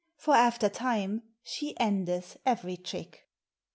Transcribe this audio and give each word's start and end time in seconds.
For 0.17 0.33
after 0.33 0.67
time 0.67 1.21
she 1.43 1.79
endeth 1.79 2.35
every 2.43 2.75
trick. 2.75 3.29